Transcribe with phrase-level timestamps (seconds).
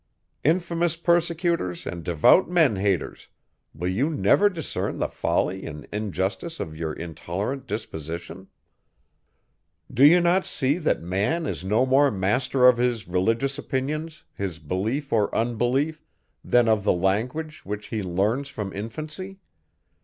[0.43, 3.27] Infamous persecutors, and devout men haters!
[3.71, 8.47] Will you never discern the folly and injustice of your intolerant disposition?
[9.93, 14.57] Do you not see, that man is no more master of his religious opinions, his
[14.57, 16.01] belief or unbelief,
[16.43, 19.37] than of the language, which he learns from infancy?